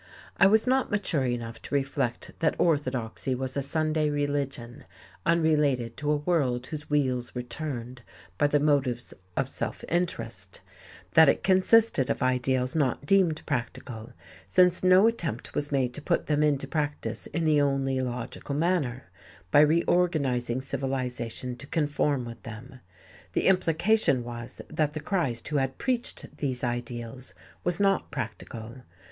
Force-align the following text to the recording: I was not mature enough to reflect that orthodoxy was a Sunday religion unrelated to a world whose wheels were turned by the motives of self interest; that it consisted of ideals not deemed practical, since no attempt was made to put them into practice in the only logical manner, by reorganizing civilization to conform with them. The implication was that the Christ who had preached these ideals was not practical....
I 0.37 0.47
was 0.47 0.65
not 0.65 0.89
mature 0.89 1.25
enough 1.27 1.61
to 1.61 1.75
reflect 1.75 2.31
that 2.39 2.55
orthodoxy 2.59 3.35
was 3.35 3.55
a 3.55 3.61
Sunday 3.61 4.09
religion 4.09 4.83
unrelated 5.27 5.95
to 5.97 6.11
a 6.11 6.15
world 6.17 6.65
whose 6.65 6.89
wheels 6.89 7.35
were 7.35 7.43
turned 7.43 8.01
by 8.35 8.47
the 8.47 8.59
motives 8.59 9.13
of 9.37 9.47
self 9.47 9.83
interest; 9.87 10.59
that 11.13 11.29
it 11.29 11.43
consisted 11.43 12.09
of 12.09 12.23
ideals 12.23 12.75
not 12.75 13.05
deemed 13.05 13.43
practical, 13.45 14.11
since 14.43 14.83
no 14.83 15.05
attempt 15.05 15.53
was 15.53 15.71
made 15.71 15.93
to 15.93 16.01
put 16.01 16.25
them 16.25 16.41
into 16.41 16.65
practice 16.67 17.27
in 17.27 17.43
the 17.43 17.61
only 17.61 18.01
logical 18.01 18.55
manner, 18.55 19.03
by 19.51 19.59
reorganizing 19.59 20.61
civilization 20.61 21.55
to 21.57 21.67
conform 21.67 22.25
with 22.25 22.41
them. 22.41 22.79
The 23.33 23.45
implication 23.45 24.23
was 24.23 24.63
that 24.67 24.93
the 24.93 24.99
Christ 24.99 25.47
who 25.49 25.57
had 25.57 25.77
preached 25.77 26.25
these 26.37 26.63
ideals 26.63 27.35
was 27.63 27.79
not 27.79 28.09
practical.... 28.09 28.77